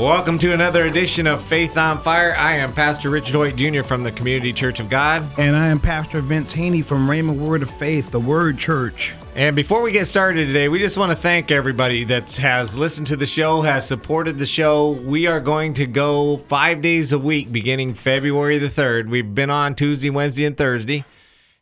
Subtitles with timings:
[0.00, 2.34] Welcome to another edition of Faith on Fire.
[2.34, 3.82] I am Pastor Richard Hoyt Jr.
[3.82, 5.22] from the Community Church of God.
[5.38, 9.12] And I am Pastor Vince Haynie from Raymond Word of Faith, the Word Church.
[9.34, 13.08] And before we get started today, we just want to thank everybody that has listened
[13.08, 14.92] to the show, has supported the show.
[14.92, 19.10] We are going to go five days a week beginning February the 3rd.
[19.10, 21.04] We've been on Tuesday, Wednesday, and Thursday.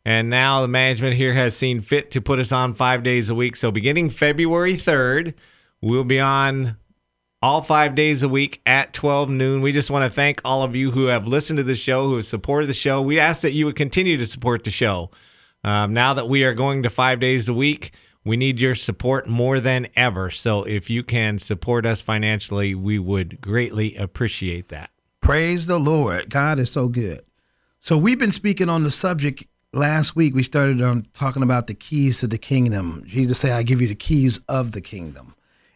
[0.04, 3.34] And now the management here has seen fit to put us on five days a
[3.34, 3.56] week.
[3.56, 5.34] So beginning February 3rd,
[5.80, 6.76] we'll be on
[7.40, 9.62] all five days a week at 12 noon.
[9.62, 12.16] We just want to thank all of you who have listened to the show, who
[12.16, 13.00] have supported the show.
[13.00, 15.10] We ask that you would continue to support the show.
[15.64, 17.92] Um, now that we are going to five days a week,
[18.24, 20.30] we need your support more than ever.
[20.30, 24.90] So if you can support us financially, we would greatly appreciate that.
[25.20, 26.30] Praise the Lord.
[26.30, 27.22] God is so good.
[27.80, 30.34] So we've been speaking on the subject last week.
[30.34, 33.04] We started on talking about the keys to the kingdom.
[33.06, 35.34] Jesus said, I give you the keys of the kingdom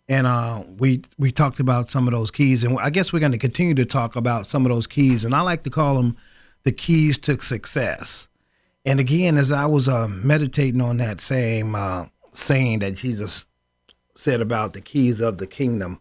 [0.08, 3.32] and uh, we we talked about some of those keys, and I guess we're going
[3.32, 6.16] to continue to talk about some of those keys, and I like to call them
[6.64, 8.28] the keys to success.
[8.84, 13.46] And again, as I was uh, meditating on that same uh, saying that Jesus
[14.14, 16.00] said about the keys of the kingdom,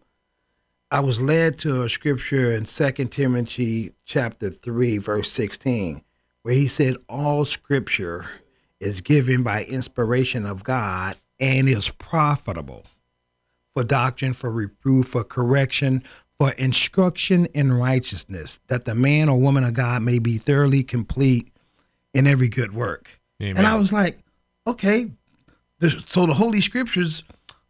[0.90, 6.02] I was led to a scripture in Second Timothy chapter three, verse sixteen,
[6.42, 8.26] where he said, "All scripture
[8.80, 12.84] is given by inspiration of God and is profitable."
[13.74, 16.02] For doctrine, for reproof, for correction,
[16.38, 21.48] for instruction in righteousness, that the man or woman of God may be thoroughly complete
[22.14, 23.08] in every good work.
[23.40, 23.56] Amen.
[23.56, 24.18] And I was like,
[24.66, 25.10] okay,
[26.06, 27.22] so the Holy Scriptures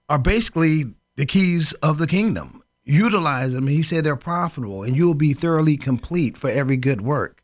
[0.08, 0.86] are basically
[1.16, 2.62] the keys of the kingdom.
[2.84, 3.68] Utilize them.
[3.68, 7.42] He said they're profitable, and you'll be thoroughly complete for every good work.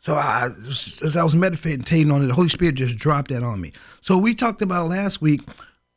[0.00, 0.50] So I,
[1.02, 3.72] as I was meditating on it, the Holy Spirit just dropped that on me.
[4.00, 5.40] So we talked about last week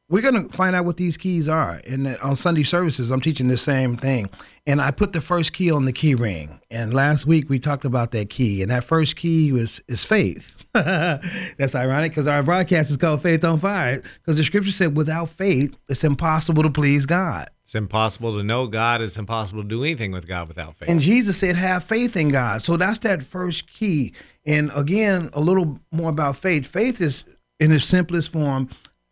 [0.09, 1.81] we're going to find out what these keys are.
[1.85, 4.29] And on Sunday services, I'm teaching the same thing.
[4.65, 6.59] And I put the first key on the key ring.
[6.71, 8.63] And last week we talked about that key.
[8.63, 10.55] And that first key was is faith.
[10.73, 14.01] That's ironic because our broadcast is called Faith on Fire.
[14.19, 17.47] Because the scripture said, without faith, it's impossible to please God.
[17.61, 19.01] It's impossible to know God.
[19.01, 20.89] It's impossible to do anything with God without faith.
[20.89, 22.63] And Jesus said, have faith in God.
[22.63, 24.13] So that's that first key.
[24.45, 26.65] And again, a little more about faith.
[26.65, 27.23] Faith is,
[27.59, 28.69] in its simplest form,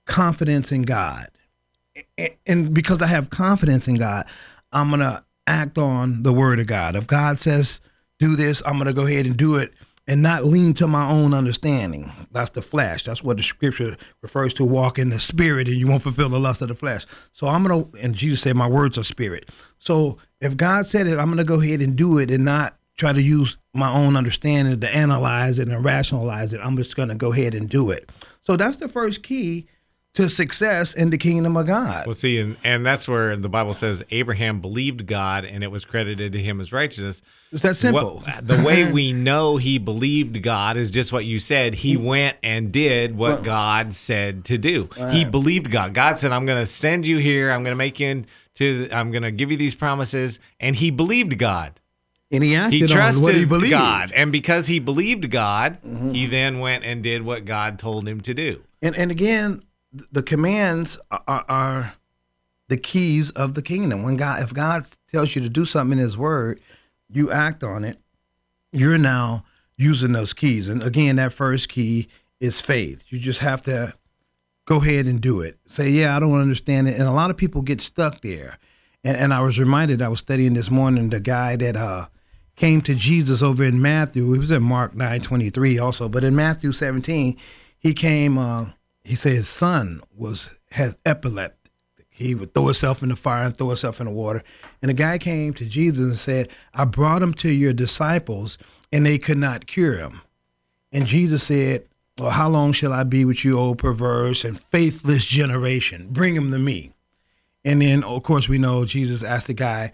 [0.08, 1.28] confidence in God.
[2.46, 4.26] And because I have confidence in God,
[4.72, 6.96] I'm going to act on the word of God.
[6.96, 7.80] If God says,
[8.20, 9.74] do this, I'm going to go ahead and do it
[10.08, 12.12] and not lean to my own understanding.
[12.32, 13.04] That's the flesh.
[13.04, 16.40] That's what the scripture refers to walk in the spirit and you won't fulfill the
[16.40, 17.06] lust of the flesh.
[17.34, 19.50] So I'm going to, and Jesus said, my words are spirit.
[19.80, 22.78] So if God said it, I'm going to go ahead and do it and not
[22.96, 26.62] try to use my own understanding to analyze it and rationalize it.
[26.64, 28.10] I'm just going to go ahead and do it.
[28.44, 29.68] So that's the first key
[30.18, 32.08] to success in the kingdom of God.
[32.08, 35.86] Well, see, and, and that's where the Bible says Abraham believed God and it was
[35.86, 37.22] credited to him as righteousness.
[37.52, 38.24] It's that simple.
[38.26, 41.76] What, the way we know he believed God is just what you said.
[41.76, 44.90] He, he went and did what well, God said to do.
[44.98, 45.14] Right.
[45.14, 45.94] He believed God.
[45.94, 47.52] God said, I'm going to send you here.
[47.52, 50.40] I'm going to make you into, I'm going to give you these promises.
[50.60, 51.80] And he believed God.
[52.32, 53.70] And he acted he trusted on what he believed.
[53.70, 54.12] God.
[54.14, 56.12] And because he believed God, mm-hmm.
[56.12, 58.64] he then went and did what God told him to do.
[58.82, 59.64] And, and again,
[60.12, 61.94] the commands are, are,
[62.70, 64.04] the keys of the kingdom.
[64.04, 66.60] When God, if God tells you to do something in His Word,
[67.10, 68.00] you act on it.
[68.72, 69.46] You're now
[69.78, 70.68] using those keys.
[70.68, 72.08] And again, that first key
[72.40, 73.04] is faith.
[73.08, 73.94] You just have to
[74.66, 75.58] go ahead and do it.
[75.70, 77.00] Say, yeah, I don't understand it.
[77.00, 78.58] And a lot of people get stuck there.
[79.04, 82.08] And, and I was reminded, I was studying this morning, the guy that uh,
[82.58, 84.32] came to Jesus over in Matthew.
[84.34, 87.38] He was in Mark 9 23 also, but in Matthew 17,
[87.80, 88.38] he came.
[88.38, 88.72] Uh,
[89.08, 91.72] he said his son was has epilepsy.
[92.10, 94.44] He would throw himself in the fire and throw himself in the water.
[94.82, 98.58] And the guy came to Jesus and said, I brought him to your disciples
[98.92, 100.22] and they could not cure him.
[100.92, 101.88] And Jesus said,
[102.18, 106.08] Well, how long shall I be with you, O perverse and faithless generation?
[106.10, 106.92] Bring him to me.
[107.64, 109.92] And then, of course, we know Jesus asked the guy,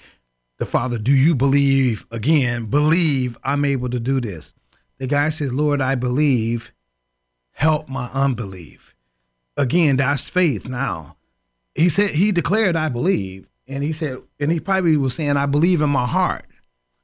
[0.57, 2.05] the father, Do you believe?
[2.09, 4.53] Again, believe I'm able to do this.
[4.97, 6.71] The guy says, Lord, I believe.
[7.51, 8.92] Help my unbelief.
[9.57, 11.17] Again, that's faith now.
[11.75, 13.47] He said, He declared, I believe.
[13.67, 16.45] And he said, and he probably was saying, I believe in my heart.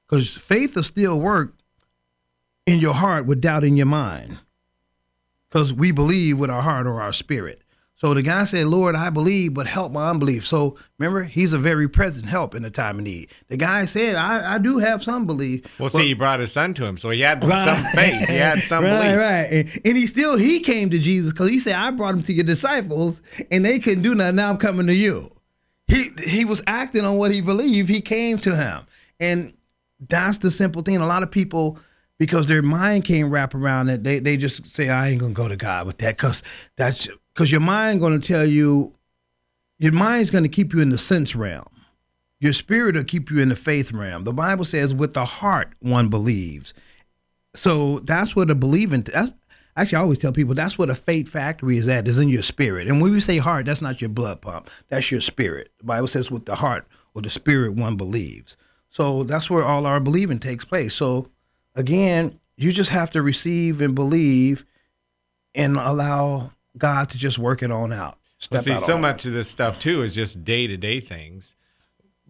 [0.05, 1.53] Because faith will still work
[2.65, 4.39] in your heart with doubt in your mind.
[5.47, 7.61] Because we believe with our heart or our spirit.
[7.99, 10.47] So the guy said, Lord, I believe, but help my unbelief.
[10.47, 13.29] So remember, he's a very present help in the time of need.
[13.49, 15.65] The guy said, I, I do have some belief.
[15.77, 17.65] Well, see, he brought his son to him, so he had right.
[17.65, 18.29] some faith.
[18.29, 19.17] He had some right, belief.
[19.17, 22.23] Right, and, and he still, he came to Jesus because he said, I brought him
[22.23, 23.19] to your disciples
[23.51, 24.37] and they couldn't do nothing.
[24.37, 25.29] Now I'm coming to you.
[25.89, 27.89] He, he was acting on what he believed.
[27.89, 28.85] He came to him.
[29.19, 29.53] And
[30.07, 30.97] that's the simple thing.
[30.97, 31.77] A lot of people,
[32.17, 35.37] because their mind can't wrap around it, they, they just say, I ain't going to
[35.37, 36.43] go to God with that because
[36.77, 38.93] that's because your mind going to tell you,
[39.77, 41.67] your mind's going to keep you in the sense realm.
[42.39, 44.23] Your spirit will keep you in the faith realm.
[44.23, 46.73] The Bible says, with the heart one believes.
[47.55, 49.01] So that's what a believing.
[49.01, 49.33] That's
[49.75, 52.07] actually I always tell people that's what a faith factory is at.
[52.07, 52.87] Is in your spirit.
[52.87, 54.69] And when we say heart, that's not your blood pump.
[54.87, 55.71] That's your spirit.
[55.79, 58.55] The Bible says, with the heart or the spirit one believes.
[58.89, 60.93] So that's where all our believing takes place.
[60.93, 61.27] So
[61.75, 64.65] again, you just have to receive and believe
[65.55, 68.17] and allow God to just work it on out.
[68.49, 71.55] Well, see, so much of this stuff too is just day to day things.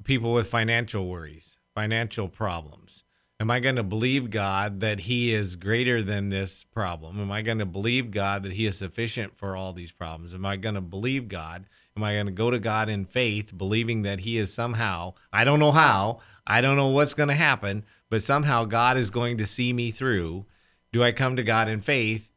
[0.04, 3.04] People with financial worries, financial problems.
[3.42, 7.22] Am I going to believe God that He is greater than this problem?
[7.22, 10.34] Am I going to believe God that He is sufficient for all these problems?
[10.34, 11.66] Am I going to believe God?
[11.96, 15.46] Am I going to go to God in faith, believing that He is somehow, I
[15.46, 19.38] don't know how, I don't know what's going to happen, but somehow God is going
[19.38, 20.46] to see me through?
[20.92, 22.32] Do I come to God in faith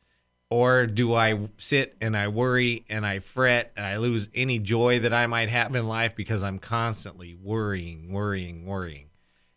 [0.53, 4.99] or do I sit and I worry and I fret and I lose any joy
[5.01, 9.07] that I might have in life because I'm constantly worrying, worrying, worrying?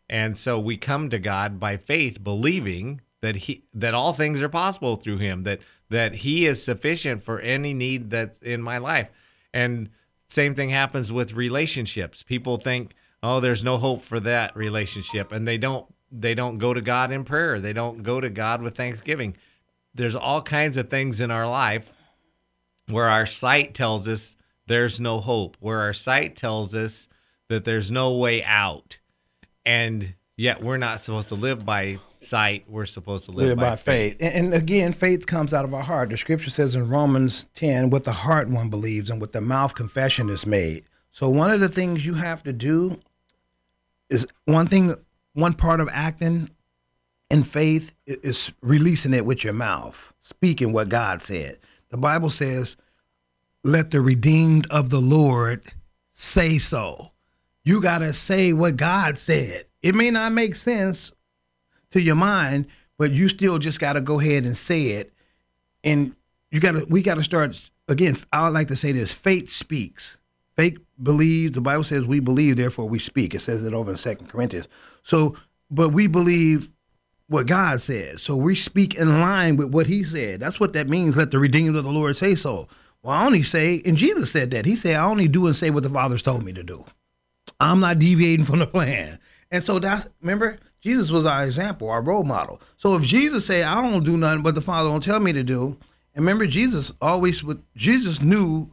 [0.10, 4.48] And so we come to God by faith, believing that he that all things are
[4.48, 5.60] possible through him, that
[5.90, 9.10] that he is sufficient for any need that's in my life.
[9.54, 9.90] And
[10.30, 12.24] same thing happens with relationships.
[12.24, 16.74] People think, "Oh, there's no hope for that relationship." And they don't they don't go
[16.74, 17.60] to God in prayer.
[17.60, 19.36] They don't go to God with thanksgiving
[19.96, 21.90] there's all kinds of things in our life
[22.88, 24.36] where our sight tells us
[24.68, 27.08] there's no hope, where our sight tells us
[27.50, 29.00] that there's no way out.
[29.66, 32.66] And yet we're not supposed to live by sight.
[32.68, 34.20] We're supposed to live, live by, by, faith.
[34.20, 34.36] faith.
[34.36, 36.10] And, again, faith comes out of our heart.
[36.10, 39.76] The scripture says in Romans 10, with the heart one believes and with the mouth
[39.76, 40.84] confession is made.
[41.12, 43.00] So one of the things you have to do
[44.10, 44.96] is one thing,
[45.34, 46.50] one part of acting
[47.44, 51.58] faith is releasing it with your mouth, speaking what God said.
[51.90, 52.76] The Bible says,
[53.64, 55.64] let the redeemed of the Lord
[56.14, 57.12] say so.
[57.64, 59.66] You got to say what God said.
[59.82, 61.12] It may not make sense
[61.92, 65.14] to your mind, but you still just got to go ahead and say it.
[65.84, 66.16] And
[66.52, 69.52] you got to, we got to start, again, I would like to say this faith
[69.52, 70.18] speaks.
[70.56, 73.34] Faith believes, the Bible says we believe, therefore we speak.
[73.34, 74.68] It says it over in Second Corinthians.
[75.04, 75.36] So,
[75.70, 76.70] but we believe
[77.28, 78.22] what God says.
[78.22, 80.40] So we speak in line with what he said.
[80.40, 81.18] That's what that means.
[81.18, 82.68] Let the redeemed of the Lord say so.
[83.02, 84.66] Well, I only say, and Jesus said that.
[84.66, 86.86] He said, I only do and say what the Father's told me to do.
[87.60, 89.20] I'm not deviating from the plan.
[89.52, 92.62] And so that remember, Jesus was our example, our role model.
[92.78, 95.44] So if Jesus said, I don't do nothing but the Father don't tell me to
[95.44, 95.78] do,
[96.14, 98.72] and remember, Jesus always would Jesus knew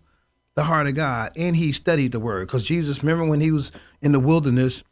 [0.54, 2.46] the heart of God and he studied the word.
[2.46, 4.82] Because Jesus, remember when he was in the wilderness,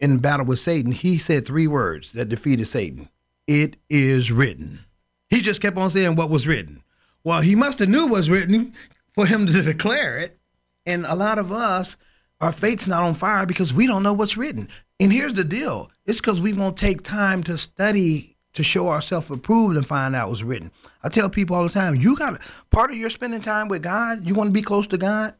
[0.00, 3.08] in battle with Satan, he said three words that defeated Satan.
[3.46, 4.80] It is written.
[5.28, 6.82] He just kept on saying what was written.
[7.22, 8.72] Well, he must have knew what was written
[9.12, 10.38] for him to declare it.
[10.86, 11.96] And a lot of us,
[12.40, 14.68] our faith's not on fire because we don't know what's written.
[14.98, 19.30] And here's the deal: it's because we won't take time to study to show ourselves
[19.30, 20.70] approved and find out what's written.
[21.02, 22.40] I tell people all the time: you got
[22.70, 24.26] part of your spending time with God.
[24.26, 25.34] You want to be close to God.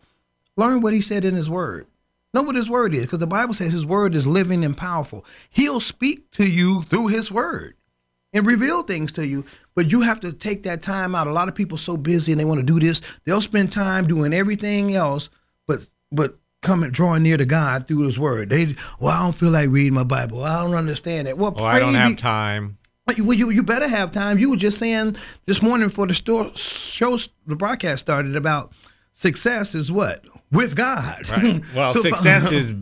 [0.56, 1.86] Learn what He said in His Word.
[2.32, 5.24] Know what his word is, because the Bible says his word is living and powerful.
[5.50, 7.74] He'll speak to you through his word
[8.32, 9.44] and reveal things to you,
[9.74, 11.26] but you have to take that time out.
[11.26, 13.00] A lot of people so busy and they want to do this.
[13.24, 15.28] They'll spend time doing everything else,
[15.66, 15.80] but
[16.12, 18.50] but coming drawing near to God through his word.
[18.50, 20.44] They well, I don't feel like reading my Bible.
[20.44, 21.36] I don't understand it.
[21.36, 22.78] Well, well I don't have time.
[23.18, 24.38] Well, you, you better have time.
[24.38, 28.72] You were just saying this morning before the store show the broadcast started about
[29.14, 31.28] success is what with God.
[31.28, 31.62] Right.
[31.74, 32.72] Well, so, success is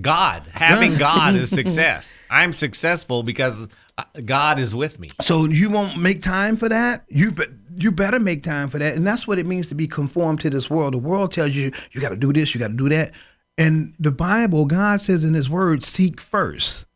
[0.00, 0.42] God.
[0.52, 2.18] Having God is success.
[2.30, 5.10] I'm successful because uh, God is with me.
[5.22, 7.04] So you won't make time for that.
[7.08, 7.44] You be,
[7.76, 10.50] you better make time for that, and that's what it means to be conformed to
[10.50, 10.94] this world.
[10.94, 13.12] The world tells you you got to do this, you got to do that,
[13.56, 16.86] and the Bible, God says in His Word, seek first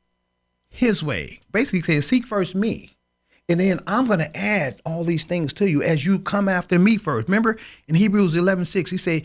[0.71, 1.41] His way.
[1.53, 2.97] Basically, saying seek first me,
[3.49, 6.79] and then I'm going to add all these things to you as you come after
[6.79, 7.29] me first.
[7.29, 9.23] Remember in Hebrews 11:6, He say,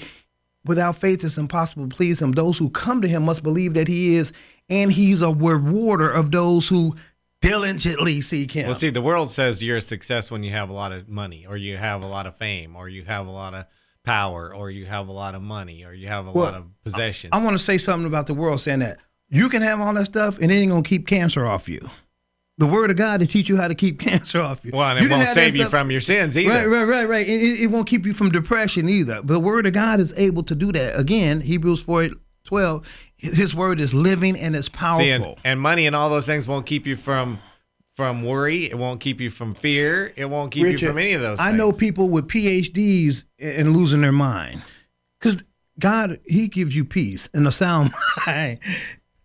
[0.65, 2.32] "Without faith, it's impossible to please Him.
[2.34, 4.32] Those who come to Him must believe that He is,
[4.70, 6.96] and He's a rewarder of those who."
[7.41, 8.67] diligently seek him.
[8.67, 11.46] Well, see, the world says you're a success when you have a lot of money,
[11.46, 13.65] or you have a lot of fame, or you have a lot of
[14.05, 16.63] power, or you have a lot of money, or you have a Well, lot of
[16.86, 17.32] possessions.
[17.34, 18.98] I want to say something about the world saying that
[19.29, 21.89] you can have all that stuff and it ain't gonna keep cancer off you.
[22.60, 24.72] The word of God to teach you how to keep cancer off you.
[24.74, 26.50] well, and You it won't save you from your sins either.
[26.51, 27.27] Right, right, right, right.
[27.27, 29.22] It, it- won't keep you from depression either.
[29.24, 31.00] But the word of God is able to do that.
[31.00, 32.10] Again, Hebrews 4
[32.45, 35.05] 12, his word is living and it's powerful.
[35.05, 37.39] See, and, and money and all those things won't keep you from
[37.95, 38.65] from worry.
[38.65, 40.12] It won't keep you from fear.
[40.15, 41.39] It won't keep you from any of those.
[41.39, 41.57] I things.
[41.57, 44.62] know people with PhDs and losing their mind.
[45.19, 45.41] Because
[45.79, 47.93] God, He gives you peace and a sound
[48.27, 48.60] mind.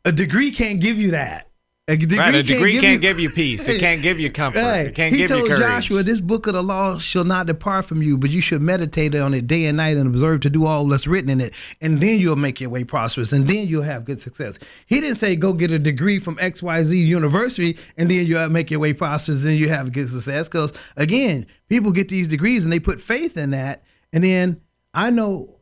[0.04, 1.47] A degree can't give you that.
[1.88, 3.66] A degree, Right, a degree give can't you, give you peace.
[3.66, 4.60] It can't give you comfort.
[4.60, 4.86] Right.
[4.88, 5.52] It can't he give you courage.
[5.52, 8.42] He told Joshua, "This book of the law shall not depart from you, but you
[8.42, 11.40] should meditate on it day and night and observe to do all that's written in
[11.40, 15.00] it, and then you'll make your way prosperous, and then you'll have good success." He
[15.00, 18.70] didn't say go get a degree from X Y Z University and then you'll make
[18.70, 20.46] your way prosperous and you have good success.
[20.46, 24.60] Because again, people get these degrees and they put faith in that, and then
[24.92, 25.54] I know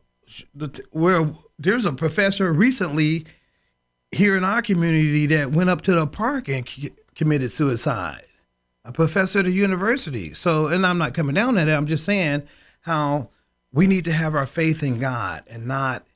[0.53, 3.25] the- where there's a professor recently
[4.11, 8.23] here in our community that went up to the park and c- committed suicide.
[8.85, 10.33] A professor at the university.
[10.33, 11.69] So, and I'm not coming down on that.
[11.69, 12.43] I'm just saying
[12.81, 13.29] how
[13.73, 16.07] we need to have our faith in God and not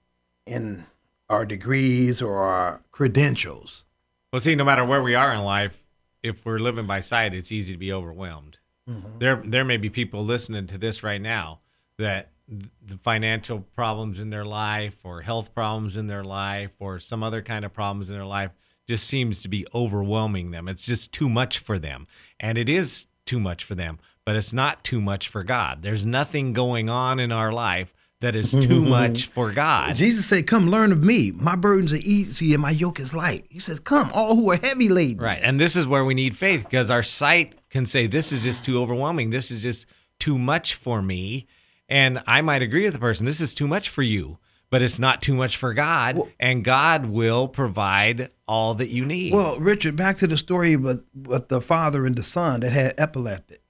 [0.46, 0.86] in
[1.30, 3.84] our degrees or our credentials.
[4.32, 5.84] Well, see, no matter where we are in life,
[6.24, 8.58] if we're living by sight, it's easy to be overwhelmed.
[8.90, 9.20] Mm-hmm.
[9.20, 11.60] There, there may be people listening to this right now
[11.98, 17.00] that th- the financial problems in their life, or health problems in their life, or
[17.00, 18.52] some other kind of problems in their life,
[18.88, 20.68] just seems to be overwhelming them.
[20.68, 22.08] It's just too much for them,
[22.40, 24.00] and it is too much for them.
[24.26, 25.82] But it's not too much for God.
[25.82, 29.96] There's nothing going on in our life that is too much for God.
[29.96, 31.32] Jesus said, Come learn of me.
[31.32, 33.46] My burdens are easy and my yoke is light.
[33.50, 35.24] He says, Come, all who are heavy laden.
[35.24, 35.42] Right.
[35.44, 38.64] And this is where we need faith because our sight can say, this is just
[38.64, 39.32] too overwhelming.
[39.32, 39.86] This is just
[40.20, 41.48] too much for me.
[41.92, 44.38] And I might agree with the person, this is too much for you,
[44.70, 46.22] but it's not too much for God.
[46.40, 49.34] and God will provide all that you need.
[49.34, 52.96] Well, Richard, back to the story with, with the father and the son that had
[52.98, 53.62] epileptic.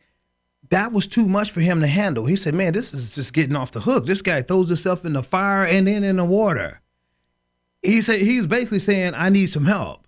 [0.69, 2.27] That was too much for him to handle.
[2.27, 4.05] He said, Man, this is just getting off the hook.
[4.05, 6.79] This guy throws himself in the fire and then in the water.
[7.81, 10.07] He said he was basically saying, I need some help.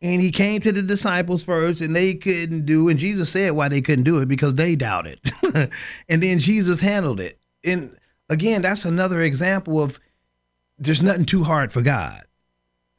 [0.00, 2.88] And he came to the disciples first, and they couldn't do.
[2.88, 5.20] And Jesus said why they couldn't do it because they doubted.
[6.08, 7.37] and then Jesus handled it.
[7.64, 7.96] And
[8.28, 9.98] again, that's another example of
[10.78, 12.24] there's nothing too hard for God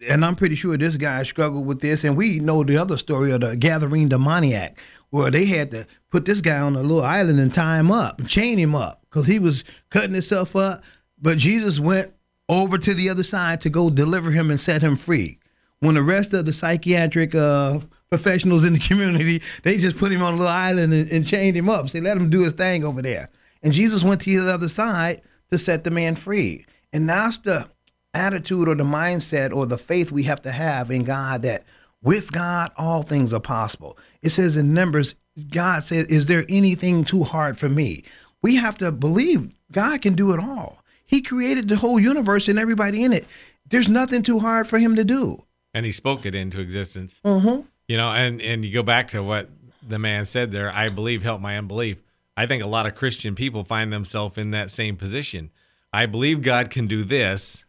[0.08, 2.04] and I'm pretty sure this guy struggled with this.
[2.04, 6.26] And we know the other story of the Gadarene demoniac, where they had to put
[6.26, 9.26] this guy on a little island and tie him up, and chain him up, because
[9.26, 10.84] he was cutting himself up.
[11.22, 12.14] But Jesus went
[12.48, 15.40] over to the other side to go deliver him and set him free.
[15.80, 20.22] When the rest of the psychiatric uh, professionals in the community, they just put him
[20.22, 21.90] on a little island and, and chained him up.
[21.90, 23.30] Say, let him do his thing over there.
[23.62, 26.66] And Jesus went to the other side to set the man free.
[26.94, 27.68] And that's the
[28.14, 31.64] attitude or the mindset or the faith we have to have in God that
[32.02, 33.98] with God all things are possible.
[34.22, 35.16] It says in Numbers,
[35.52, 38.04] God says, Is there anything too hard for me?
[38.42, 40.82] We have to believe God can do it all.
[41.06, 43.26] He created the whole universe and everybody in it.
[43.70, 45.44] There's nothing too hard for him to do.
[45.74, 47.22] and he spoke it into existence.
[47.24, 47.62] Mm-hmm.
[47.88, 49.50] You know, and, and you go back to what
[49.88, 51.98] the man said there I believe, help my unbelief.
[52.40, 55.52] I think a lot of Christian people find themselves in that same position.
[55.92, 57.66] I believe God can do this.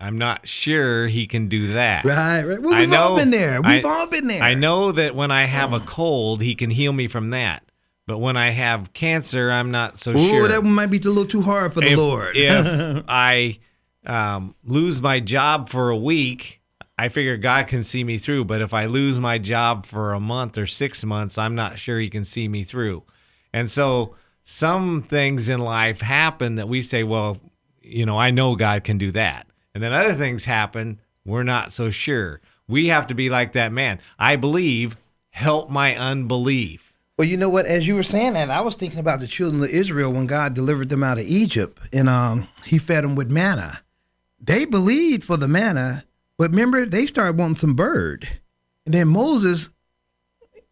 [0.00, 2.02] I'm not sure he can do that.
[2.02, 2.62] Right, right.
[2.62, 3.60] Well, we've know, all been there.
[3.60, 4.42] We've I- all been there.
[4.42, 7.62] I know that when I have a cold, he can heal me from that.
[8.06, 10.48] But when I have cancer, I'm not so Ooh, sure.
[10.48, 12.36] that might be a little too hard for the if, Lord.
[12.38, 13.58] if I
[14.06, 16.62] um, lose my job for a week,
[16.96, 18.46] I figure God can see me through.
[18.46, 22.00] But if I lose my job for a month or six months, I'm not sure
[22.00, 23.02] He can see me through.
[23.52, 27.38] And so some things in life happen that we say, well,
[27.82, 29.46] you know, I know God can do that.
[29.74, 32.40] And then other things happen, we're not so sure.
[32.68, 34.00] We have to be like that man.
[34.18, 34.96] I believe,
[35.30, 36.92] help my unbelief.
[37.18, 37.66] Well, you know what?
[37.66, 40.54] As you were saying that, I was thinking about the children of Israel when God
[40.54, 43.80] delivered them out of Egypt, and um, He fed them with manna.
[44.38, 46.04] They believed for the manna,
[46.36, 48.28] but remember, they started wanting some bird,
[48.84, 49.70] and then Moses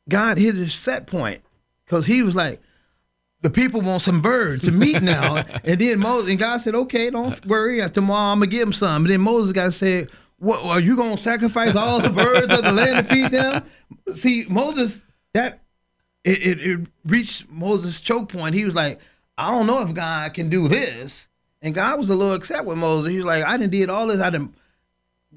[0.09, 1.43] God hit his set point
[1.85, 2.61] because he was like,
[3.43, 5.37] the people want some birds to meet now.
[5.65, 7.41] and then Moses and God said, okay, don't uh-huh.
[7.47, 7.91] worry.
[7.91, 9.05] Tomorrow I'm gonna give them some.
[9.05, 10.07] And then Moses got to say,
[10.39, 13.65] what are you gonna sacrifice all the birds of the land to feed them?
[14.15, 15.01] See, Moses,
[15.35, 15.61] that
[16.25, 18.55] it, it, it reached Moses' choke point.
[18.55, 18.99] He was like,
[19.37, 21.27] I don't know if God can do this.
[21.61, 23.11] And God was a little upset with Moses.
[23.11, 24.21] He was like, I didn't did all this.
[24.21, 24.55] I didn't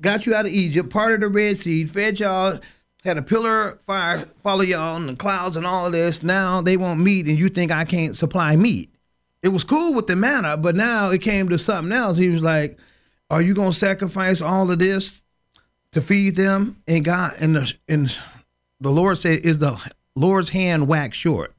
[0.02, 2.60] got you out of Egypt, part of the Red Sea, fed y'all,
[3.08, 6.22] had a pillar fire follow y'all in the clouds and all of this.
[6.22, 8.94] Now they want meat, and you think I can't supply meat.
[9.42, 12.18] It was cool with the manna, but now it came to something else.
[12.18, 12.78] He was like,
[13.30, 15.22] Are you gonna sacrifice all of this
[15.94, 16.82] to feed them?
[16.86, 18.14] And God and the and
[18.82, 19.80] the Lord said, Is the
[20.16, 21.54] Lord's hand waxed short?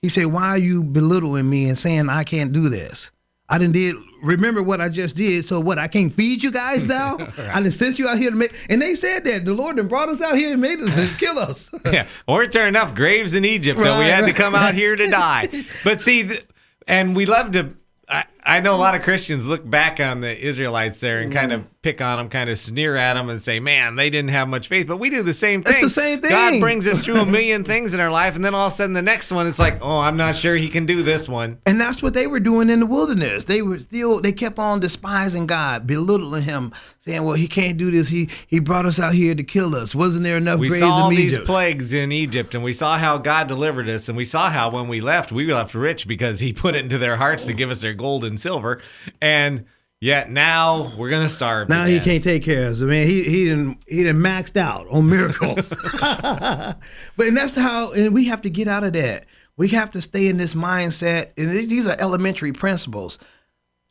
[0.00, 3.10] He said, Why are you belittling me and saying I can't do this?
[3.52, 5.44] I didn't did remember what I just did.
[5.44, 5.78] So what?
[5.78, 7.16] I can't feed you guys now.
[7.18, 7.36] right.
[7.38, 8.54] I sent you out here to make.
[8.70, 11.14] And they said that the Lord then brought us out here and made us to
[11.18, 11.68] kill us.
[11.84, 14.28] yeah, weren't there enough graves in Egypt right, that we had right.
[14.28, 15.50] to come out here to die.
[15.84, 16.46] But see, th-
[16.86, 17.74] and we love to
[18.08, 21.52] I, I know a lot of Christians look back on the Israelites there and kind
[21.52, 24.48] of pick on them, kind of sneer at them, and say, "Man, they didn't have
[24.48, 25.72] much faith." But we do the same thing.
[25.72, 26.30] It's the same thing.
[26.30, 28.76] God brings us through a million things in our life, and then all of a
[28.76, 31.58] sudden, the next one is like, "Oh, I'm not sure He can do this one."
[31.66, 33.44] And that's what they were doing in the wilderness.
[33.46, 36.72] They were still they kept on despising God, belittling Him,
[37.04, 38.08] saying, "Well, He can't do this.
[38.08, 39.94] He He brought us out here to kill us.
[39.94, 43.48] Wasn't there enough?" We saw all these plagues in Egypt, and we saw how God
[43.48, 46.76] delivered us, and we saw how when we left, we left rich because He put
[46.76, 48.80] it into their hearts to give us their gold and silver,
[49.20, 49.64] and
[50.02, 51.68] Yet now we're gonna starve.
[51.68, 52.82] Now he can't take care of us.
[52.82, 55.68] I mean, he he didn't he didn't maxed out on miracles.
[56.00, 56.76] but
[57.20, 59.26] and that's how and we have to get out of that.
[59.56, 63.16] We have to stay in this mindset, and these are elementary principles.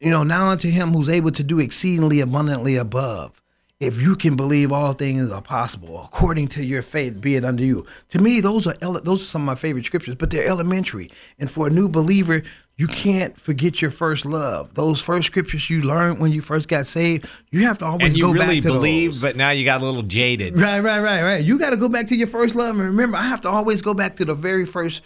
[0.01, 3.41] You know, now unto him who's able to do exceedingly abundantly above.
[3.79, 7.63] If you can believe all things are possible according to your faith, be it unto
[7.63, 7.85] you.
[8.09, 11.09] To me, those are ele- those are some of my favorite scriptures, but they're elementary.
[11.39, 12.43] And for a new believer,
[12.81, 14.73] you can't forget your first love.
[14.73, 18.17] Those first scriptures you learned when you first got saved, you have to always and
[18.17, 19.21] you go really back to believe, those.
[19.21, 20.59] but now you got a little jaded.
[20.59, 21.45] Right, right, right, right.
[21.45, 23.83] You got to go back to your first love, and remember, I have to always
[23.83, 25.03] go back to the very first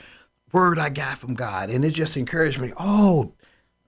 [0.53, 2.71] word I got from God, and it just encouraged me.
[2.77, 3.33] Oh,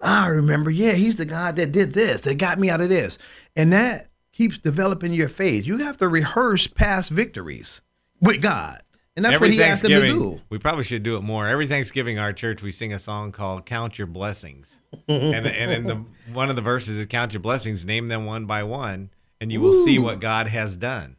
[0.01, 0.69] I remember.
[0.69, 3.17] Yeah, He's the God that did this, that got me out of this,
[3.55, 5.65] and that keeps developing your faith.
[5.65, 7.79] You have to rehearse past victories
[8.19, 8.81] with God.
[9.17, 10.39] And that's Every what he asked them to do.
[10.49, 11.47] We probably should do it more.
[11.47, 14.77] Every Thanksgiving, our church we sing a song called "Count Your Blessings,"
[15.07, 18.45] and and in the one of the verses is "Count your blessings, name them one
[18.45, 19.09] by one,
[19.41, 19.85] and you will Ooh.
[19.85, 21.15] see what God has done."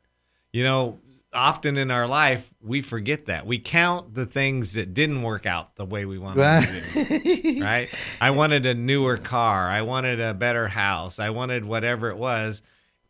[0.52, 1.00] You know,
[1.32, 5.74] often in our life we forget that we count the things that didn't work out
[5.74, 6.68] the way we wanted right.
[6.94, 7.60] to.
[7.60, 7.88] right?
[8.20, 9.68] I wanted a newer car.
[9.68, 11.18] I wanted a better house.
[11.18, 12.62] I wanted whatever it was,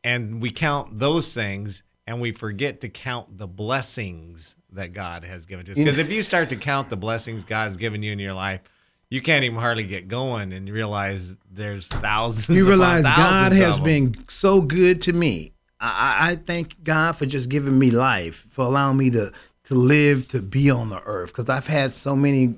[0.03, 5.45] and we count those things and we forget to count the blessings that God has
[5.45, 5.79] given to us.
[5.79, 8.63] Because if you start to count the blessings God's given you in your life,
[9.11, 12.49] you can't even hardly get going and you realize there's thousands.
[12.49, 15.53] You realize God has been so good to me.
[15.81, 19.31] I, I thank God for just giving me life, for allowing me to
[19.65, 21.29] to live, to be on the earth.
[21.29, 22.55] Because I've had so many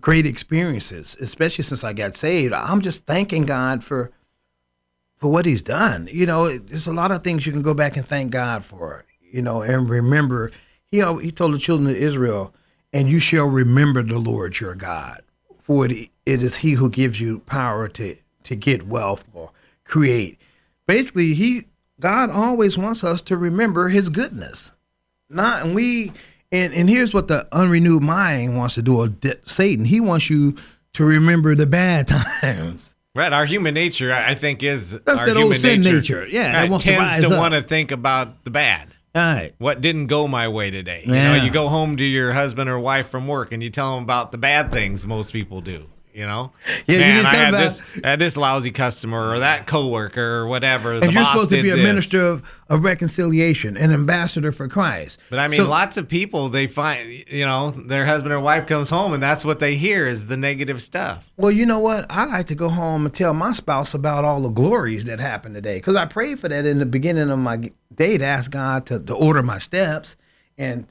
[0.00, 2.54] great experiences, especially since I got saved.
[2.54, 4.10] I'm just thanking God for
[5.16, 6.08] for what He's done.
[6.10, 9.04] You know, there's a lot of things you can go back and thank God for
[9.36, 10.50] you know, and remember,
[10.90, 12.54] he he told the children of Israel,
[12.90, 15.22] and you shall remember the Lord your God,
[15.62, 19.50] for it, it is He who gives you power to to get wealth or
[19.84, 20.40] create.
[20.86, 21.66] Basically, he
[22.00, 24.72] God always wants us to remember His goodness,
[25.28, 26.12] not and we.
[26.52, 29.08] And, and here's what the unrenewed mind wants to do, or
[29.44, 29.84] Satan.
[29.84, 30.56] He wants you
[30.94, 32.06] to remember the bad
[32.40, 32.94] times.
[33.16, 35.96] Right, our human nature, I think, is That's our that human old sin nature.
[35.96, 36.28] nature.
[36.28, 38.92] Yeah, right, tends to, to want to think about the bad.
[39.14, 39.54] Right.
[39.56, 41.04] What didn't go my way today?
[41.06, 41.14] Yeah.
[41.32, 43.94] You know, you go home to your husband or wife from work and you tell
[43.94, 45.86] them about the bad things most people do.
[46.16, 46.50] You know,
[46.86, 50.36] yeah, man, you I had about, this I had this lousy customer or that coworker
[50.36, 50.94] or whatever.
[50.94, 51.84] And you're supposed to be a this.
[51.84, 55.18] minister of, of reconciliation, an ambassador for Christ.
[55.28, 58.66] But I mean, So- lots of people they find you know their husband or wife
[58.66, 61.30] comes home and that's what they hear is the negative stuff.
[61.36, 62.06] Well, you know what?
[62.08, 65.54] I like to go home and tell my spouse about all the glories that happened
[65.54, 68.86] today because I prayed for that in the beginning of my day to ask God
[68.86, 70.16] to, to order my steps
[70.56, 70.86] and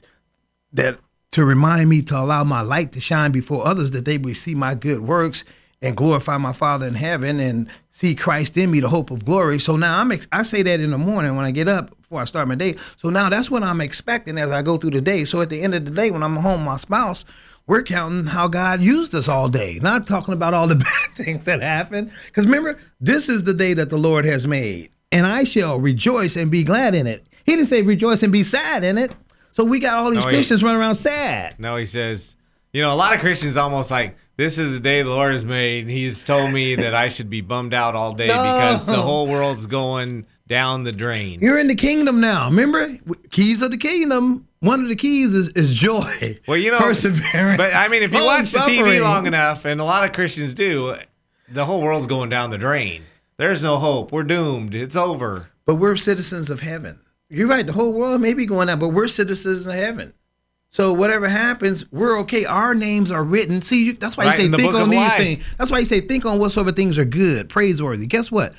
[0.72, 1.00] that
[1.36, 4.54] to remind me to allow my light to shine before others that they would see
[4.54, 5.44] my good works
[5.82, 9.60] and glorify my Father in heaven and see Christ in me, the hope of glory.
[9.60, 12.22] So now I'm ex- I say that in the morning when I get up before
[12.22, 12.76] I start my day.
[12.96, 15.26] So now that's what I'm expecting as I go through the day.
[15.26, 17.26] So at the end of the day, when I'm home, with my spouse,
[17.66, 21.44] we're counting how God used us all day, not talking about all the bad things
[21.44, 22.12] that happened.
[22.28, 26.34] Because remember, this is the day that the Lord has made, and I shall rejoice
[26.34, 27.26] and be glad in it.
[27.44, 29.12] He didn't say rejoice and be sad in it.
[29.56, 31.54] So we got all these No, he- Christians running around sad.
[31.58, 32.36] No, he says,
[32.72, 35.46] you know, a lot of Christians almost like, this is the day the Lord has
[35.46, 35.84] made.
[35.84, 38.34] and He's told me that I should be bummed out all day No.
[38.42, 41.40] because the whole world's going down the drain.
[41.40, 42.44] You're in the kingdom now.
[42.50, 42.98] Remember,
[43.30, 44.46] keys of the kingdom.
[44.60, 46.38] One of the keys is, is joy.
[46.46, 47.56] Well, you know, perseverance.
[47.56, 50.52] But I mean, if you watch the TV long enough, and a lot of Christians
[50.54, 50.96] do,
[51.48, 53.04] the whole world's going down the drain.
[53.38, 54.12] There's no hope.
[54.12, 54.74] We're doomed.
[54.74, 55.48] It's over.
[55.64, 57.00] But we're citizens of heaven.
[57.28, 57.66] You're right.
[57.66, 60.12] The whole world may be going out, but we're citizens of heaven.
[60.70, 62.44] So whatever happens, we're okay.
[62.44, 63.62] Our names are written.
[63.62, 65.16] See, you, that's why Right you say think on these life.
[65.16, 65.44] things.
[65.58, 68.06] That's why you say think on whatsoever things are good, praiseworthy.
[68.06, 68.54] Guess what?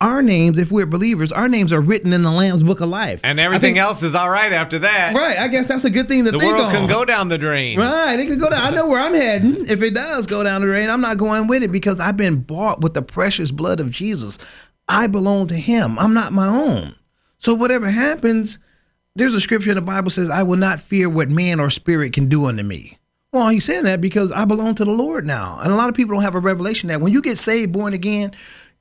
[0.00, 3.20] Our names, if we're believers, our names are written in the Lamb's book of life.
[3.22, 5.14] And everything think- else is all right after that.
[5.14, 5.38] Right.
[5.38, 6.72] I guess that's a good thing to The think world on.
[6.72, 7.78] can go down the drain.
[7.78, 8.62] Right, it could go down.
[8.62, 9.66] I know where I'm heading.
[9.68, 12.36] If it does go down the drain, I'm not going with it because I've been
[12.40, 14.38] bought with the precious blood of Jesus.
[14.88, 15.98] I belong to Him.
[15.98, 16.94] I'm not my own.
[17.40, 18.58] So whatever happens,
[19.16, 22.12] there's a scripture in the Bible says, "I will not fear what man or spirit
[22.12, 22.98] can do unto me."
[23.32, 25.94] Well, he's saying that because I belong to the Lord now, and a lot of
[25.94, 28.32] people don't have a revelation that when you get saved, born again.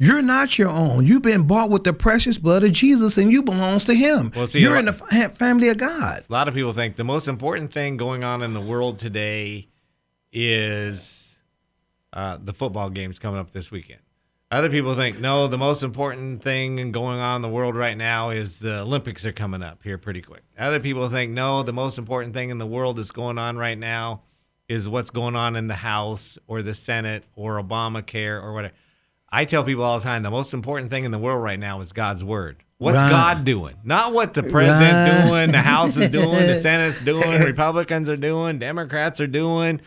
[0.02, 1.06] You're not your own.
[1.06, 4.32] You've been bought with the precious blood of Jesus, and you belongs to Him.
[4.34, 6.24] Well, see, you're in the family of God.
[6.30, 9.68] A lot of people think the most important thing going on in the world today
[10.32, 11.38] is
[12.14, 14.00] uh, the football games coming up this weekend.
[14.52, 18.32] Other people think no, the most important thing going on in the world right now
[18.32, 20.42] is the Olympics are coming up here pretty quick.
[20.58, 23.78] Other people think no, the most important thing in the world that's going on right
[23.78, 24.24] now
[24.68, 28.74] is what's going on in the House or the Senate or Obamacare or whatever.
[29.32, 31.80] I tell people all the time the most important thing in the world right now
[31.82, 32.64] is God's word.
[32.80, 33.10] What's Right.
[33.10, 33.76] God doing?
[33.84, 35.28] Not what the president Right.
[35.28, 39.82] doing, the House is doing, the Senate's doing, Republicans are doing, Democrats are doing.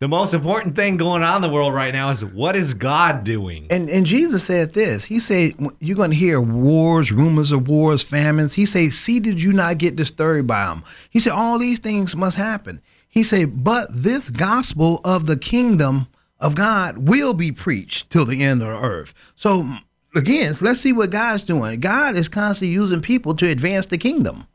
[0.00, 3.24] The most important thing going on in the world right now is what is God
[3.24, 3.66] doing?
[3.68, 5.02] And and Jesus said this.
[5.02, 8.52] He said you're going to hear wars, rumors of wars, famines.
[8.52, 12.14] He said, "See, did you not get disturbed by them?" He said, "All these things
[12.14, 16.06] must happen." He said, "But this gospel of the kingdom
[16.38, 19.68] of God will be preached till the end of the earth." So
[20.14, 21.80] again, let's see what God's doing.
[21.80, 24.46] God is constantly using people to advance the kingdom.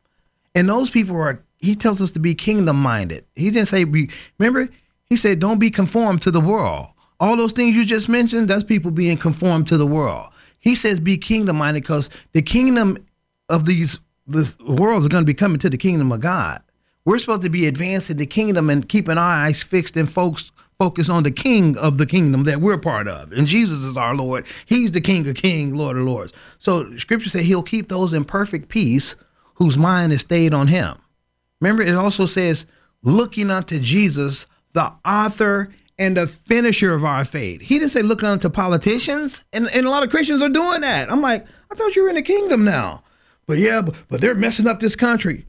[0.54, 3.26] And those people are, he tells us to be kingdom minded.
[3.34, 4.70] He didn't say, be, remember,
[5.06, 6.88] he said, don't be conformed to the world.
[7.20, 10.28] All those things you just mentioned, that's people being conformed to the world.
[10.58, 12.98] He says, be kingdom minded because the kingdom
[13.48, 16.62] of these this worlds are going to be coming to the kingdom of God.
[17.04, 21.08] We're supposed to be advancing the kingdom and keeping our eyes fixed and folks focus
[21.08, 23.32] on the king of the kingdom that we're part of.
[23.32, 24.46] And Jesus is our Lord.
[24.66, 26.32] He's the King of Kings, Lord of Lords.
[26.58, 29.14] So scripture says he'll keep those in perfect peace
[29.54, 30.96] whose mind is stayed on him.
[31.60, 32.66] Remember, it also says,
[33.02, 37.62] looking unto Jesus, the author and the finisher of our faith.
[37.62, 41.10] He didn't say look unto politicians, and, and a lot of Christians are doing that.
[41.10, 43.02] I'm like, I thought you were in the kingdom now.
[43.46, 45.46] But yeah, but, but they're messing up this country.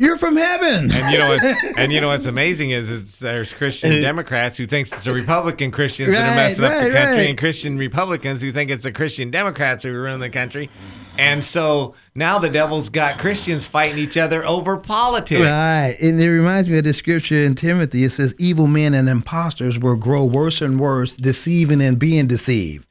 [0.00, 0.92] You're from heaven.
[0.92, 1.44] And you know what's
[1.76, 5.12] and you know what's amazing is it's there's Christian uh, Democrats who thinks it's the
[5.12, 7.28] Republican Christians that are Right, messing up the country, right.
[7.28, 10.70] and Christian Republicans who think it's the Christian Democrats who run the country.
[11.18, 15.44] And so now the devil's got Christians fighting each other over politics.
[15.44, 15.96] Right.
[16.00, 18.04] And it reminds me of the scripture in Timothy.
[18.04, 22.86] It says, Evil men and impostors will grow worse and worse, deceiving and being deceived.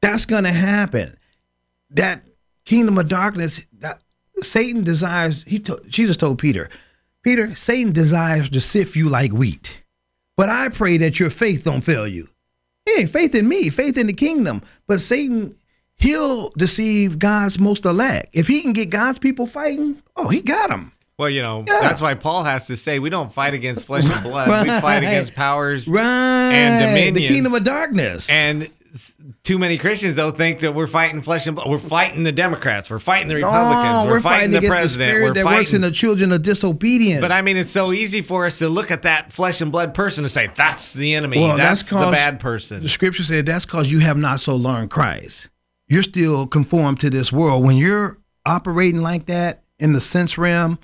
[0.00, 1.18] That's going to happen.
[1.90, 2.22] That
[2.64, 4.00] kingdom of darkness, that
[4.42, 6.68] Satan desires, he told, Jesus told Peter,
[7.22, 9.82] Peter, Satan desires to sift you like wheat.
[10.36, 12.28] But I pray that your faith don't fail you.
[12.84, 14.62] Hey, faith in me, faith in the kingdom.
[14.86, 15.56] But Satan,
[15.96, 18.28] he'll deceive God's most elect.
[18.32, 20.92] If he can get God's people fighting, oh, he got them.
[21.18, 21.80] Well, you know, Yeah.
[21.80, 24.48] that's why Paul has to say we don't fight against flesh and blood.
[24.64, 26.02] We fight against powers Right.
[26.04, 28.28] and The kingdom of darkness.
[28.28, 28.68] And
[29.46, 31.70] too many Christians though think that we're fighting flesh and blood.
[31.70, 32.90] We're fighting the Democrats.
[32.90, 34.04] We're fighting the Republicans.
[34.04, 35.08] No, we're, fighting, the against president.
[35.08, 35.58] spirit we're that fighting.
[35.60, 37.20] works in the children of disobedience.
[37.20, 39.94] but I mean, it's so easy for us to look at that flesh and blood
[39.94, 41.38] person and say that's the enemy.
[41.38, 42.82] Well, that's, that's the bad person.
[42.82, 45.48] the scripture said that's because you have not so learned Christ.
[45.86, 47.64] You're still conformed to this world.
[47.64, 50.80] When you're operating like that in the sense realm,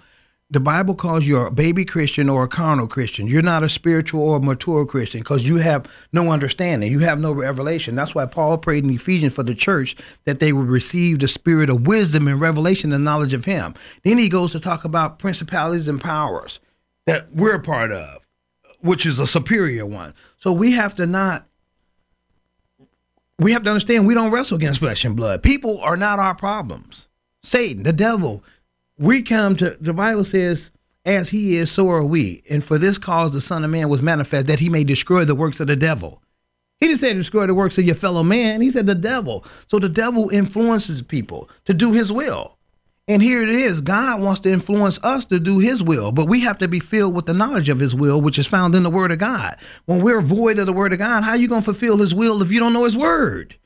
[0.53, 3.27] the Bible calls you a baby Christian or a carnal Christian.
[3.27, 6.93] You're not a spiritual or mature Christian because you have no understanding.
[6.93, 7.95] You have no revelation.
[7.95, 11.71] That's why Paul prayed in Ephesians for the church that they would receive the spirit
[11.71, 13.73] of wisdom and revelation and knowledge of Him.
[14.05, 16.61] Then he goes to talk about principalities and powers
[17.07, 18.21] that we're a part of,
[18.81, 20.13] which is a superior one.
[20.37, 21.47] So we have to not
[23.39, 25.43] we have to understand we don't wrestle against flesh and blood.
[25.43, 27.07] People are not our problems.
[27.43, 28.45] Satan, the devil,
[29.03, 30.71] we come to the Bible says,
[31.05, 32.43] as he is, so are we.
[32.49, 35.35] And for this cause the Son of Man was manifest that he may destroy the
[35.35, 36.23] works of the devil.
[36.79, 38.61] He didn't say destroy the works of your fellow man.
[38.61, 39.45] He said the devil.
[39.69, 42.57] So the devil influences people to do his will.
[43.09, 43.81] And here it is.
[43.81, 47.15] God wants to influence us to do his will, but we have to be filled
[47.15, 49.57] with the knowledge of his will, which is found in the word of God.
[49.87, 52.15] When we're void of the word of God, how are you going to fulfill his
[52.15, 53.57] will if you don't know his word?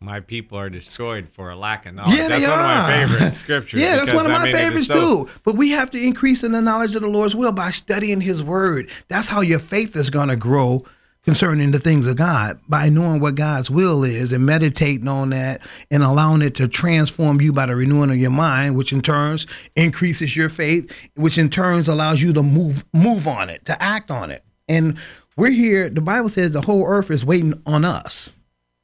[0.00, 2.16] My people are destroyed for a lack of knowledge.
[2.16, 3.80] Yeah, that's one of my favorite scriptures.
[3.80, 5.30] Yeah, that's one of I my mean, favorites so- too.
[5.42, 8.42] But we have to increase in the knowledge of the Lord's will by studying his
[8.42, 8.90] word.
[9.08, 10.84] That's how your faith is going to grow
[11.24, 15.60] concerning the things of God by knowing what God's will is and meditating on that
[15.90, 19.46] and allowing it to transform you by the renewing of your mind, which in turns
[19.74, 24.12] increases your faith, which in turns allows you to move move on it, to act
[24.12, 24.44] on it.
[24.68, 24.96] And
[25.36, 28.30] we're here, the Bible says the whole earth is waiting on us.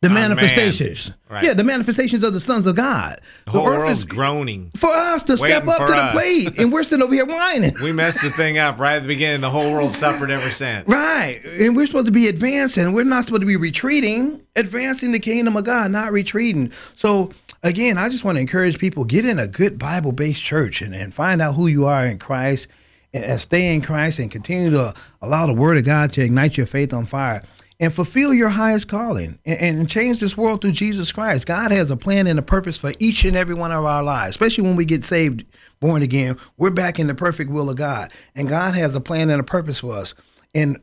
[0.05, 1.11] The On manifestations.
[1.31, 1.45] Right.
[1.45, 3.23] Yeah, the manifestations of the sons of God.
[3.47, 4.71] The whole world's groaning.
[4.77, 6.13] for us to step up to the us.
[6.13, 7.75] plate, and we're sitting over here whining.
[7.83, 9.41] We messed the thing up right at the beginning.
[9.41, 10.87] The whole world suffered ever since.
[10.87, 12.93] Right, and we're supposed to be advancing.
[12.93, 14.43] We're not supposed to be retreating.
[14.57, 16.71] Advancing the kingdom of God, not retreating.
[16.95, 20.95] So again, I just want to encourage people: get in a good Bible-based church and,
[20.95, 22.69] and find out who you are in Christ,
[23.15, 26.59] and, and stay in Christ, and continue to allow the Word of God to ignite
[26.59, 27.43] your faith on fire.
[27.85, 31.45] And fulfill your highest calling and, and change this world through Jesus Christ.
[31.45, 34.31] God has a plan and a purpose for each and every one of our lives,
[34.31, 35.45] especially when we get saved,
[35.81, 36.39] born again.
[36.57, 38.11] We're back in the perfect will of God.
[38.35, 40.15] And God has a plan and a purpose for us.
[40.55, 40.81] And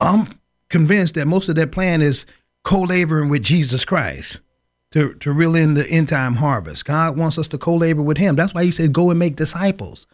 [0.00, 0.28] I'm
[0.68, 2.26] convinced that most of that plan is
[2.62, 4.40] co-laboring with Jesus Christ
[4.90, 6.84] to, to reel in the end time harvest.
[6.84, 8.36] God wants us to co-labor with him.
[8.36, 10.06] That's why he said, go and make disciples.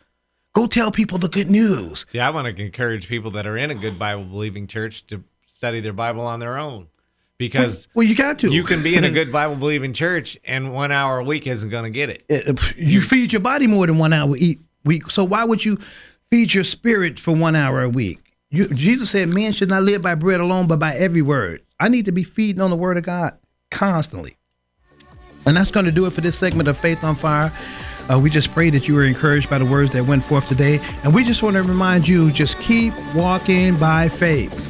[0.55, 2.07] Go tell people the good news.
[2.09, 5.25] See, I want to encourage people that are in a good Bible believing church to
[5.61, 6.87] study their Bible on their own.
[7.37, 8.51] Because Well, you got to.
[8.51, 11.69] you can be in a good Bible believing church and one hour a week isn't
[11.69, 12.49] going to get it.
[12.49, 15.11] Uh, you feed your body more than one hour a week.
[15.11, 15.79] So why would you
[16.31, 18.37] feed your spirit for one hour a week?
[18.49, 21.89] You, Jesus said, "Man should not live by bread alone, but by every word." I
[21.89, 23.37] need to be feeding on the Word of God
[23.71, 24.39] constantly,
[25.45, 27.53] and that's going to do it for this segment of Faith on Fire.
[28.11, 30.81] Uh, we just pray that you were encouraged by the words that went forth today,
[31.05, 34.70] and we just want to remind you: just keep walking by faith.